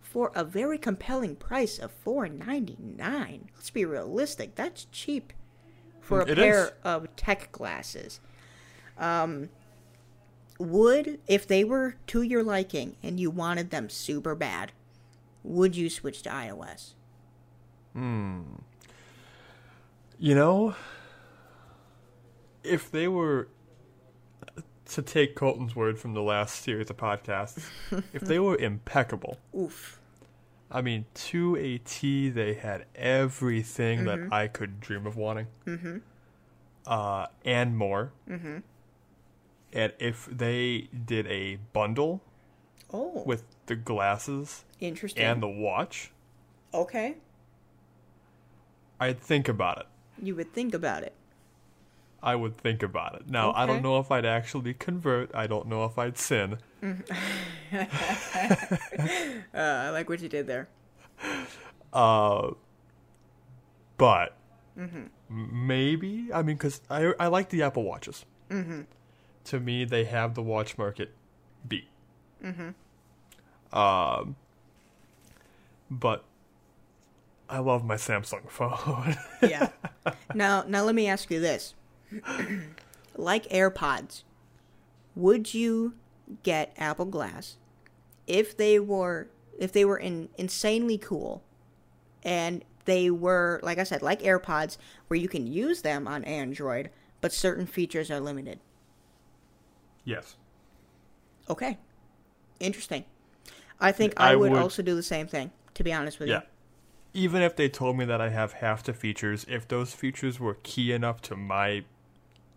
for 0.00 0.32
a 0.34 0.44
very 0.44 0.76
compelling 0.76 1.36
price 1.36 1.78
of 1.78 1.90
four 1.90 2.28
ninety 2.28 2.76
nine. 2.80 3.48
Let's 3.56 3.70
be 3.70 3.84
realistic. 3.84 4.54
That's 4.56 4.86
cheap 4.92 5.32
for 6.00 6.20
a 6.20 6.28
It 6.28 6.36
pair 6.36 6.64
is. 6.66 6.72
of 6.84 7.14
tech 7.16 7.50
glasses. 7.52 8.20
Um, 8.98 9.48
would 10.58 11.18
if 11.26 11.46
they 11.46 11.64
were 11.64 11.96
to 12.08 12.22
your 12.22 12.42
liking 12.42 12.96
and 13.02 13.18
you 13.18 13.30
wanted 13.30 13.70
them 13.70 13.88
super 13.88 14.34
bad, 14.34 14.72
would 15.42 15.76
you 15.76 15.90
switch 15.90 16.22
to 16.22 16.30
iOS? 16.30 16.92
Hmm. 17.92 18.42
You 20.18 20.34
know, 20.34 20.74
if 22.62 22.90
they 22.90 23.08
were 23.08 23.48
to 24.90 25.02
take 25.02 25.34
Colton's 25.34 25.74
word 25.74 25.98
from 25.98 26.14
the 26.14 26.22
last 26.22 26.62
series 26.62 26.90
of 26.90 26.96
podcasts, 26.96 27.64
if 28.12 28.22
they 28.22 28.38
were 28.38 28.56
impeccable, 28.56 29.38
Oof. 29.56 29.98
I 30.70 30.80
mean, 30.80 31.04
to 31.14 31.56
a 31.56 31.78
T, 31.78 32.30
they 32.30 32.54
had 32.54 32.86
everything 32.94 34.04
that 34.04 34.32
I 34.32 34.48
could 34.48 34.80
dream 34.80 35.06
of 35.06 35.16
wanting, 35.16 35.48
mm-hmm. 35.66 35.98
uh, 36.86 37.26
and 37.44 37.76
more. 37.76 38.12
Mm-hmm. 38.28 38.58
And 39.72 39.92
if 39.98 40.26
they 40.30 40.88
did 41.06 41.26
a 41.28 41.56
bundle 41.72 42.22
Oh, 42.92 43.22
with 43.24 43.44
the 43.66 43.74
glasses 43.76 44.64
interesting. 44.80 45.22
and 45.24 45.42
the 45.42 45.48
watch, 45.48 46.10
okay, 46.74 47.16
I'd 49.00 49.18
think 49.18 49.48
about 49.48 49.78
it. 49.78 49.86
you 50.22 50.34
would 50.36 50.52
think 50.52 50.74
about 50.74 51.02
it. 51.02 51.14
I 52.22 52.36
would 52.36 52.56
think 52.56 52.82
about 52.84 53.14
it. 53.16 53.28
Now, 53.28 53.52
I 53.52 53.66
don't 53.66 53.82
know 53.82 53.98
if 53.98 54.10
I'd 54.12 54.24
actually 54.26 54.74
convert. 54.74 55.34
I 55.34 55.46
don't 55.48 55.66
know 55.66 55.84
if 55.86 55.98
I'd 55.98 56.16
sin. 56.18 56.58
Uh, 57.72 57.86
I 59.54 59.90
like 59.90 60.08
what 60.08 60.20
you 60.20 60.28
did 60.28 60.46
there. 60.46 60.68
Uh, 61.92 62.50
but 63.96 64.36
Mm-hmm. 64.78 65.66
maybe 65.66 66.28
I 66.32 66.42
mean, 66.42 66.56
because 66.56 66.80
I 66.88 67.12
I 67.20 67.26
like 67.26 67.50
the 67.50 67.62
Apple 67.62 67.82
watches. 67.82 68.24
Mm-hmm. 68.50 68.82
To 69.44 69.60
me, 69.60 69.84
they 69.84 70.04
have 70.04 70.34
the 70.34 70.42
watch 70.42 70.78
market 70.78 71.12
beat. 71.66 71.88
Mm-hmm. 72.42 73.78
Um, 73.78 74.36
but 75.90 76.24
I 77.48 77.58
love 77.58 77.84
my 77.84 77.96
Samsung 77.96 78.48
phone. 78.48 79.16
yeah. 79.42 79.68
Now, 80.34 80.64
now 80.66 80.84
let 80.84 80.94
me 80.94 81.06
ask 81.06 81.30
you 81.30 81.40
this: 81.40 81.74
like 83.16 83.48
AirPods, 83.48 84.22
would 85.14 85.52
you 85.52 85.94
get 86.42 86.72
Apple 86.78 87.06
Glass 87.06 87.56
if 88.26 88.56
they 88.56 88.78
were 88.78 89.28
if 89.58 89.72
they 89.72 89.84
were 89.84 89.98
in, 89.98 90.28
insanely 90.38 90.98
cool, 90.98 91.42
and 92.22 92.64
they 92.84 93.10
were 93.10 93.60
like 93.62 93.78
I 93.78 93.84
said, 93.84 94.02
like 94.02 94.22
AirPods, 94.22 94.78
where 95.08 95.18
you 95.18 95.28
can 95.28 95.46
use 95.46 95.82
them 95.82 96.08
on 96.08 96.24
Android, 96.24 96.90
but 97.20 97.32
certain 97.32 97.66
features 97.66 98.10
are 98.10 98.20
limited? 98.20 98.60
Yes. 100.04 100.36
Okay, 101.50 101.78
interesting. 102.60 103.04
I 103.80 103.90
think 103.92 104.14
I 104.16 104.32
I, 104.32 104.36
would, 104.36 104.52
would- 104.52 104.60
also 104.62 104.82
do 104.82 104.94
the 104.94 105.02
same 105.02 105.26
thing. 105.26 105.50
To 105.74 105.82
be 105.84 105.92
honest 105.92 106.18
with 106.20 106.28
you. 106.28 106.34
Yeah. 106.34 106.42
Even 107.14 107.40
if 107.42 107.56
they 107.56 107.68
told 107.68 107.96
me 107.96 108.04
that 108.04 108.20
I 108.20 108.28
have 108.28 108.52
half 108.54 108.82
the 108.82 108.92
features, 108.92 109.44
if 109.48 109.66
those 109.68 109.92
features 109.94 110.38
were 110.38 110.56
key 110.62 110.92
enough 110.92 111.20
to 111.22 111.36
my 111.36 111.84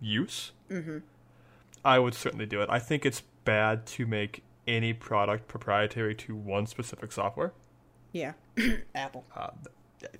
use, 0.01 0.51
Mm-hmm. 0.69 0.97
I 1.83 1.99
would 1.99 2.13
certainly 2.15 2.45
do 2.47 2.61
it. 2.61 2.69
I 2.71 2.79
think 2.79 3.05
it's 3.05 3.21
bad 3.45 3.85
to 3.87 4.05
make 4.07 4.43
any 4.67 4.91
product 4.93 5.47
proprietary 5.47 6.15
to 6.15 6.35
one 6.35 6.65
specific 6.67 7.11
software. 7.11 7.53
yeah, 8.11 8.33
Apple. 8.95 9.23
Uh, 9.35 9.49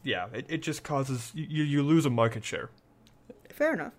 yeah, 0.04 0.28
it, 0.34 0.46
it 0.48 0.62
just 0.62 0.84
causes 0.84 1.32
you, 1.36 1.64
you 1.64 1.82
lose 1.84 2.06
a 2.06 2.10
market 2.10 2.46
share. 2.46 2.70
Fair 3.50 3.74
enough. 3.74 3.94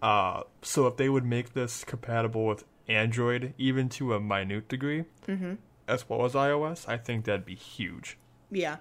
Uh, 0.00 0.42
so 0.62 0.86
if 0.86 0.96
they 0.96 1.08
would 1.08 1.24
make 1.24 1.54
this 1.54 1.84
compatible 1.84 2.46
with 2.46 2.64
Android, 2.88 3.52
even 3.58 3.88
to 3.90 4.14
a 4.14 4.20
minute 4.20 4.68
degree, 4.68 5.04
Mm-hmm. 5.26 5.54
as 5.86 6.08
well 6.08 6.24
as 6.24 6.32
iOS, 6.34 6.88
I 6.88 6.96
think 6.96 7.24
that'd 7.24 7.44
be 7.44 7.54
huge. 7.54 8.16
Yeah. 8.50 8.76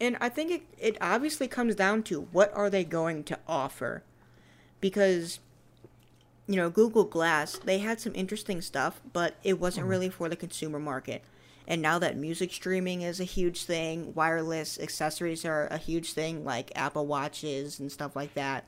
And 0.00 0.16
I 0.20 0.28
think 0.28 0.50
it, 0.50 0.62
it 0.78 0.98
obviously 1.00 1.46
comes 1.48 1.74
down 1.76 2.02
to 2.04 2.22
what 2.32 2.52
are 2.54 2.68
they 2.68 2.82
going 2.84 3.22
to 3.24 3.38
offer? 3.46 4.02
Because, 4.80 5.38
you 6.48 6.56
know, 6.56 6.68
Google 6.70 7.04
Glass, 7.04 7.58
they 7.58 7.78
had 7.78 8.00
some 8.00 8.12
interesting 8.16 8.60
stuff, 8.60 9.00
but 9.12 9.36
it 9.44 9.60
wasn't 9.60 9.86
really 9.86 10.08
for 10.08 10.28
the 10.28 10.34
consumer 10.36 10.80
market. 10.80 11.22
And 11.68 11.80
now 11.80 12.00
that 12.00 12.16
music 12.16 12.52
streaming 12.52 13.02
is 13.02 13.20
a 13.20 13.24
huge 13.24 13.64
thing, 13.64 14.12
wireless 14.14 14.80
accessories 14.80 15.44
are 15.44 15.68
a 15.68 15.78
huge 15.78 16.12
thing, 16.12 16.44
like 16.44 16.72
Apple 16.74 17.06
Watches 17.06 17.78
and 17.78 17.90
stuff 17.92 18.16
like 18.16 18.34
that. 18.34 18.64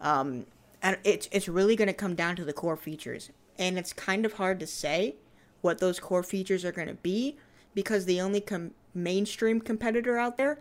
Um, 0.00 0.44
and 0.84 0.98
it's, 1.02 1.28
it's 1.32 1.48
really 1.48 1.74
going 1.74 1.88
to 1.88 1.94
come 1.94 2.14
down 2.14 2.36
to 2.36 2.44
the 2.44 2.52
core 2.52 2.76
features. 2.76 3.30
And 3.58 3.78
it's 3.78 3.92
kind 3.92 4.24
of 4.26 4.34
hard 4.34 4.60
to 4.60 4.66
say 4.66 5.16
what 5.62 5.78
those 5.78 5.98
core 5.98 6.22
features 6.22 6.62
are 6.64 6.72
going 6.72 6.88
to 6.88 6.94
be 6.94 7.38
because 7.74 8.04
the 8.04 8.20
only 8.20 8.40
com- 8.42 8.72
mainstream 8.94 9.60
competitor 9.60 10.18
out 10.18 10.36
there 10.36 10.58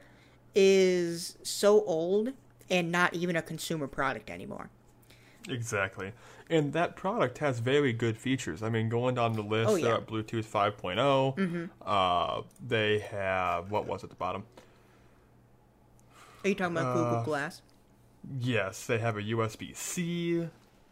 is 0.56 1.38
so 1.44 1.84
old 1.84 2.32
and 2.70 2.90
not 2.92 3.14
even 3.14 3.36
a 3.36 3.42
consumer 3.42 3.86
product 3.86 4.30
anymore. 4.30 4.70
Exactly. 5.50 6.14
And 6.50 6.72
that 6.72 6.96
product 6.96 7.40
has 7.40 7.60
very 7.60 7.92
good 7.92 8.18
features. 8.18 8.64
I 8.64 8.70
mean, 8.70 8.88
going 8.88 9.16
down 9.16 9.34
the 9.34 9.42
list, 9.44 9.72
Oh, 9.72 9.78
they're 9.78 9.96
at 9.96 10.08
Bluetooth 10.08 10.46
5 10.46 10.78
Mhm. 10.82 11.70
Uh, 11.82 12.44
they 12.66 13.00
have, 13.00 13.72
what 13.72 13.86
was 13.86 14.06
at 14.06 14.10
the 14.10 14.16
bottom? 14.16 14.46
Are 16.46 16.50
you 16.50 16.56
talking 16.56 16.78
about 16.78 16.94
Google 16.96 17.18
Uh, 17.20 17.24
Glass? 17.24 17.62
Yes, 18.40 18.86
they 18.86 19.00
have 19.00 19.18
a 19.18 19.22
USB 19.22 19.76
C. 19.76 20.48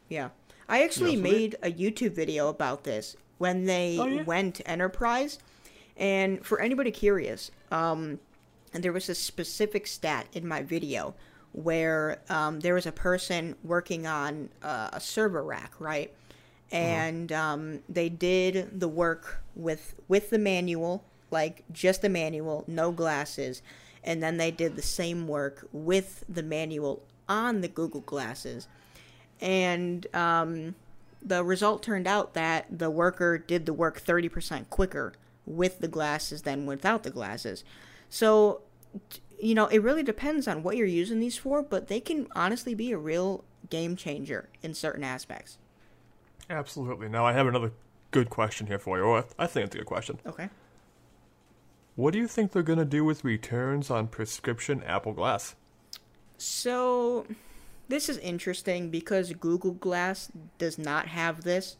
Yeah. 0.10 0.30
I 0.68 0.84
actually 0.84 1.12
Yeah, 1.12 1.18
so 1.18 1.24
they- 1.24 1.32
made 1.32 1.56
a 1.64 1.72
YouTube 1.72 2.14
video 2.14 2.48
about 2.50 2.84
this 2.84 3.16
when 3.38 3.66
they 3.66 3.98
Oh, 4.00 4.06
yeah? 4.06 4.24
went 4.24 4.62
Enterprise. 4.66 5.40
And 5.98 6.46
for 6.46 6.60
anybody 6.62 6.92
curious, 6.92 7.52
um, 7.72 8.20
and 8.74 8.84
there 8.84 8.94
was 8.94 9.10
a 9.10 9.16
specific 9.16 9.86
stat 9.88 10.28
in 10.34 10.48
my 10.48 10.62
video 10.64 11.14
where 11.52 12.20
um, 12.30 12.62
there 12.62 12.74
was 12.74 12.86
a 12.86 12.92
person 12.92 13.56
working 13.64 14.08
on 14.08 14.50
uh, 14.64 14.90
a 14.94 15.00
server 15.02 15.44
rack, 15.44 15.74
right? 15.80 16.14
And 16.72 17.32
um, 17.34 17.80
they 17.90 18.08
did 18.08 18.80
the 18.80 18.88
work 18.88 19.42
with 19.56 19.94
with 20.08 20.30
the 20.30 20.38
manual, 20.40 21.04
like 21.30 21.64
just 21.74 22.02
the 22.02 22.08
manual, 22.10 22.64
no 22.68 22.92
glasses, 22.94 23.62
and 24.06 24.24
then 24.24 24.38
they 24.38 24.52
did 24.52 24.78
the 24.78 24.82
same 24.82 25.28
work 25.28 25.68
with 25.74 26.24
the 26.30 26.42
manual 26.44 27.04
on 27.32 27.62
the 27.62 27.68
Google 27.68 28.02
glasses 28.02 28.68
and 29.40 30.06
um, 30.14 30.76
the 31.22 31.44
result 31.44 31.82
turned 31.82 32.08
out 32.08 32.34
that 32.34 32.66
the 32.70 32.90
worker 32.90 33.38
did 33.38 33.66
the 33.66 33.74
work 33.74 34.02
30% 34.02 34.70
quicker 34.70 35.14
with 35.46 35.80
the 35.80 35.88
glasses 35.88 36.44
than 36.44 36.66
without 36.66 37.04
the 37.04 37.10
glasses. 37.10 37.64
So, 38.10 38.62
you 39.40 39.56
know, 39.56 39.68
it 39.68 39.82
really 39.82 40.04
depends 40.04 40.48
on 40.48 40.62
what 40.62 40.78
you're 40.78 40.86
using 40.86 41.20
these 41.20 41.38
for, 41.38 41.64
but 41.64 41.88
they 41.88 42.00
can 42.00 42.28
honestly 42.36 42.76
be 42.76 42.92
a 42.92 42.98
real 42.98 43.44
game 43.70 43.96
changer 43.96 44.50
in 44.62 44.74
certain 44.74 45.04
aspects. 45.04 45.58
Absolutely. 46.50 47.10
Now, 47.10 47.26
I 47.26 47.34
have 47.34 47.48
another 47.48 47.72
good 48.12 48.30
question 48.30 48.68
here 48.68 48.80
for 48.80 48.98
you. 48.98 49.04
Or 49.04 49.26
I 49.40 49.48
think 49.48 49.68
it's 49.68 49.76
a 49.76 49.80
good 49.80 49.88
question. 49.88 50.20
Okay. 50.26 50.50
What 51.96 52.14
do 52.14 52.20
you 52.20 52.28
think 52.28 52.52
they're 52.52 52.64
going 52.64 52.80
to 52.80 52.86
do 52.86 53.04
with 53.04 53.24
returns 53.24 53.90
on 53.90 54.08
prescription 54.08 54.84
Apple 54.84 55.14
Glass? 55.14 55.56
So, 56.42 57.28
this 57.88 58.10
is 58.10 58.18
interesting 58.18 58.90
because 58.90 59.32
Google 59.34 59.74
Glass 59.74 60.32
does 60.58 60.80
not 60.80 61.08
have 61.08 61.44
this, 61.44 61.78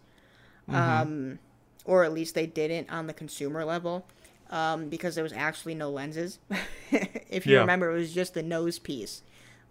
um, 0.70 1.40
or 1.84 2.04
at 2.04 2.14
least 2.14 2.36
they 2.36 2.46
didn't 2.46 2.92
on 2.92 3.08
the 3.08 3.14
consumer 3.14 3.66
level, 3.66 4.06
um, 4.52 4.88
because 4.88 5.16
there 5.16 5.24
was 5.24 5.34
actually 5.34 5.74
no 5.74 5.90
lenses. 5.90 6.38
if 6.92 7.48
you 7.48 7.54
Yeah. 7.54 7.62
remember, 7.62 7.90
it 7.90 7.96
was 7.98 8.14
just 8.14 8.36
the 8.36 8.44
nose 8.44 8.78
piece 8.78 9.24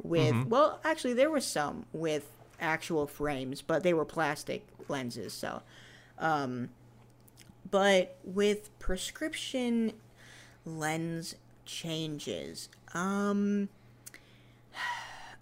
with. 0.02 0.44
Well, 0.44 0.80
actually, 0.82 1.14
there 1.14 1.30
was 1.30 1.44
some 1.46 1.86
with 1.92 2.28
actual 2.60 3.06
frames, 3.06 3.62
but 3.62 3.84
they 3.84 3.94
were 3.94 4.04
plastic 4.04 4.66
lenses. 4.88 5.32
So, 5.32 5.62
um, 6.18 6.70
but 7.70 8.16
with 8.24 8.76
prescription 8.80 9.92
lens 10.64 11.36
changes, 11.64 12.68
um, 12.92 13.68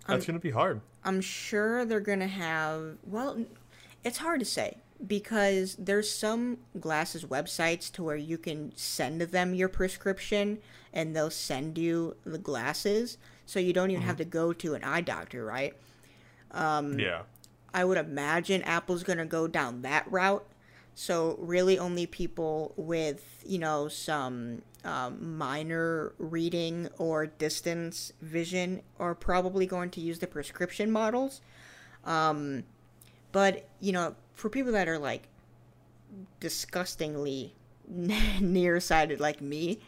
That's 0.09 0.27
going 0.27 0.39
to 0.39 0.43
be 0.43 0.51
hard. 0.51 0.81
I'm 1.05 1.21
sure 1.21 1.85
they're 1.85 2.01
gonna 2.01 2.27
have. 2.29 2.99
Well, 3.05 3.45
it's 4.05 4.19
hard 4.19 4.41
to 4.41 4.47
say 4.47 4.79
because 5.07 5.77
there's 5.77 6.11
some 6.11 6.59
glasses 6.81 7.25
websites 7.25 7.91
to 7.93 8.03
where 8.03 8.17
you 8.17 8.37
can 8.37 8.73
send 8.77 9.21
them 9.21 9.55
your 9.55 9.69
prescription 9.69 10.59
and 10.93 11.15
they'll 11.15 11.31
send 11.31 11.79
you 11.79 12.17
the 12.25 12.39
glasses, 12.39 13.19
so 13.47 13.61
you 13.61 13.73
don't 13.73 13.91
even 13.91 14.03
have 14.03 14.17
to 14.17 14.25
go 14.25 14.53
to 14.53 14.75
an 14.75 14.83
eye 14.83 15.01
doctor, 15.01 15.45
right? 15.45 15.75
Um, 16.51 16.99
yeah. 16.99 17.23
I 17.73 17.85
would 17.85 17.99
imagine 17.99 18.63
Apple's 18.63 19.03
going 19.03 19.19
to 19.19 19.27
go 19.27 19.47
down 19.47 19.83
that 19.83 20.11
route. 20.11 20.47
So 21.01 21.37
really, 21.39 21.79
only 21.79 22.07
people 22.07 22.75
with 22.77 23.45
you 23.47 23.61
know 23.61 23.87
some 23.87 24.63
um, 24.83 25.39
minor 25.39 26.13
reading 26.19 26.89
or 26.99 27.27
distance 27.27 28.13
vision 28.21 28.83
are 28.99 29.15
probably 29.15 29.65
going 29.65 29.91
to 29.91 30.01
use 30.01 30.19
the 30.19 30.27
prescription 30.27 30.91
models. 30.91 31.41
Um, 32.05 32.65
but 33.31 33.69
you 33.79 33.93
know, 33.93 34.17
for 34.35 34.51
people 34.51 34.73
that 34.73 34.89
are 34.89 34.99
like 34.99 35.29
disgustingly 36.41 37.55
nearsighted 38.41 39.21
like 39.21 39.41
me, 39.41 39.79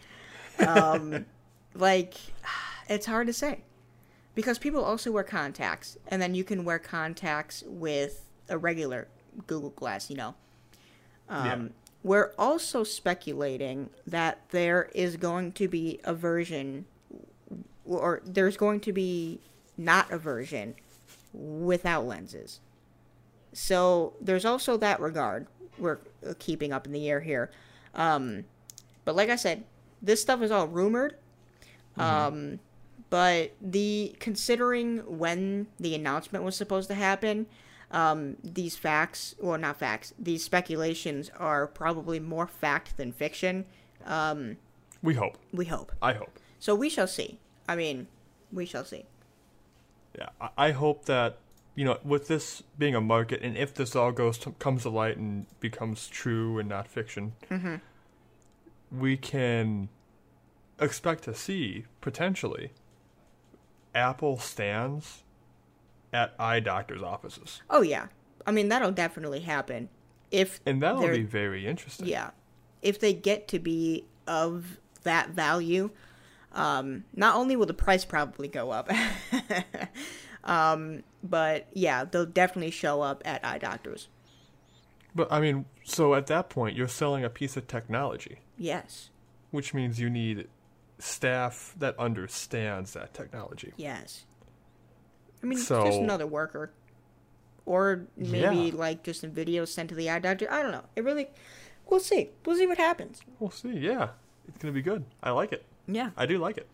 um, 0.65 1.27
like 1.75 2.15
it's 2.89 3.07
hard 3.07 3.27
to 3.27 3.33
say 3.33 3.65
because 4.37 4.61
people 4.61 4.85
also 4.85 5.11
wear 5.11 5.25
contacts, 5.25 5.99
and 6.07 6.23
then 6.23 6.37
you 6.37 6.45
can 6.45 6.65
wear 6.65 6.79
contacts 6.79 7.65
with 7.67 8.31
a 8.49 8.57
regular 8.57 9.09
Google 9.49 9.71
Glass. 9.71 10.09
You 10.09 10.17
know, 10.17 10.35
um, 11.31 11.47
Yeah. 11.47 11.69
we're 12.03 12.33
also 12.39 12.85
speculating 12.85 13.89
that 14.07 14.41
there 14.51 14.91
is 14.95 15.17
going 15.17 15.53
to 15.53 15.69
be 15.69 16.01
a 16.05 16.13
version, 16.13 16.85
or 17.87 18.21
there's 18.25 18.57
going 18.59 18.81
to 18.81 18.93
be 18.93 19.41
not 19.79 20.11
a 20.13 20.19
version 20.19 20.75
without 21.33 22.05
lenses. 22.07 22.61
So 23.53 24.13
there's 24.21 24.45
also 24.45 24.77
that 24.77 25.01
regard 25.01 25.47
we're 25.79 25.99
keeping 26.39 26.73
up 26.73 26.87
in 26.87 26.93
the 26.93 27.09
air 27.09 27.21
here. 27.21 27.51
Um, 27.95 28.45
but 29.05 29.17
like 29.17 29.31
I 29.31 29.37
said, 29.37 29.65
this 30.03 30.21
stuff 30.21 30.43
is 30.43 30.51
all 30.51 30.67
rumored. 30.67 31.17
Um, 31.97 32.61
but 33.09 33.53
the 33.61 34.15
considering 34.21 34.99
when 35.19 35.67
the 35.79 35.95
announcement 35.95 36.45
was 36.45 36.57
supposed 36.57 36.89
to 36.89 36.95
happen, 36.95 37.47
um, 37.91 38.37
these 38.45 38.77
facts, 38.77 39.35
well, 39.41 39.59
not 39.59 39.79
facts, 39.79 40.15
these 40.19 40.45
speculations 40.45 41.31
are 41.39 41.67
probably 41.67 42.21
more 42.21 42.47
fact 42.47 42.97
than 42.97 43.13
fiction. 43.13 43.65
Um, 44.07 44.57
We 45.03 45.15
hope. 45.15 45.39
we 45.53 45.67
hope. 45.67 45.93
I 46.01 46.13
hope. 46.13 46.39
So 46.59 46.75
we 46.75 46.89
shall 46.89 47.09
see. 47.09 47.39
I 47.69 47.77
mean, 47.77 48.07
we 48.53 48.67
shall 48.67 48.85
see. 48.85 49.07
Yeah. 50.17 50.29
I, 50.57 50.73
hope 50.73 51.05
that, 51.07 51.39
you 51.75 51.85
know, 51.85 51.99
with 52.05 52.29
this 52.29 52.63
being 52.79 52.95
a 52.95 53.01
market, 53.01 53.43
and 53.43 53.57
if 53.57 53.75
this 53.75 53.95
all 53.97 54.13
goes 54.13 54.39
to, 54.39 54.51
comes 54.53 54.83
to 54.83 54.91
light 54.91 55.17
and 55.17 55.47
becomes 55.61 56.09
true 56.09 56.59
and 56.59 56.69
not 56.69 56.89
fiction, 56.89 57.33
we 58.91 59.17
can 59.17 59.89
expect 60.81 61.25
to 61.25 61.35
see 61.35 61.85
potentially 62.01 62.73
Apple 63.95 64.39
stands 64.39 65.23
at 66.13 66.35
eye 66.39 66.61
doctors' 66.61 67.03
offices, 67.03 67.63
Oh 67.71 67.83
yeah, 67.83 68.07
I 68.47 68.51
mean 68.53 68.69
that'll 68.69 68.93
definitely 68.93 69.41
happen. 69.41 69.89
If 70.31 70.61
and 70.67 70.83
that'll 70.83 71.09
be 71.09 71.23
very 71.23 71.67
interesting. 71.67 72.07
yeah, 72.07 72.31
if 72.83 73.01
they 73.01 73.13
get 73.13 73.49
to 73.49 73.59
be 73.59 74.05
of 74.27 74.79
that 75.03 75.31
value, 75.31 75.91
um, 76.53 77.05
not 77.15 77.35
only 77.37 77.57
will 77.57 77.67
the 77.67 77.75
price 77.75 78.05
probably 78.05 78.47
go 78.49 78.71
up, 78.71 78.91
um, 80.45 81.03
but 81.23 81.67
yeah, 81.73 82.05
they'll 82.05 82.27
definitely 82.27 82.71
show 82.71 83.03
up 83.03 83.23
at 83.25 83.45
eye 83.45 83.59
doctors. 83.59 84.09
But 85.15 85.31
I 85.33 85.41
mean, 85.41 85.67
so 85.85 86.15
at 86.15 86.27
that 86.29 86.49
point, 86.51 86.77
you're 86.77 86.87
selling 86.89 87.25
a 87.25 87.31
piece 87.31 87.57
of 87.57 87.67
technology, 87.67 88.39
Yes, 88.57 89.11
which 89.51 89.75
means 89.75 89.99
you 89.99 90.09
need 90.09 90.47
staff 90.99 91.75
that 91.79 91.99
understands 91.99 92.93
that 92.93 93.13
technology. 93.15 93.73
yes. 93.77 94.25
I 95.43 95.47
mean, 95.47 95.59
So- 95.59 95.85
just 95.85 95.99
another 95.99 96.27
worker, 96.27 96.71
or 97.67 98.07
maybe 98.17 98.57
Yeah. 98.57 98.71
like 98.75 99.03
just 99.03 99.25
a 99.25 99.29
video 99.29 99.65
sent 99.65 99.89
to 99.91 99.95
the 99.95 100.11
eye 100.11 100.19
doctor. 100.19 100.51
I 100.51 100.63
don't 100.63 100.73
know. 100.73 100.85
It 100.97 101.05
really, 101.05 101.29
we'll 101.89 102.01
see. 102.01 102.31
We'll 102.45 102.57
see 102.57 102.67
what 102.67 102.79
happens. 102.79 103.21
We'll 103.39 103.51
see. 103.51 103.71
Yeah, 103.79 104.11
it's 104.49 104.59
gonna 104.59 104.73
be 104.73 104.83
good. 104.83 105.05
I 105.23 105.31
like 105.31 105.53
it. 105.53 105.65
Yeah. 105.87 106.11
I 106.17 106.27
do 106.27 106.39
like 106.39 106.57
it. 106.59 106.67